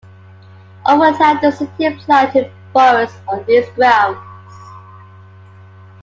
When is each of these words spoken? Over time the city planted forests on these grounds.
Over 0.89 1.15
time 1.15 1.37
the 1.43 1.51
city 1.51 1.95
planted 1.95 2.51
forests 2.73 3.19
on 3.27 3.45
these 3.45 3.69
grounds. 3.75 4.17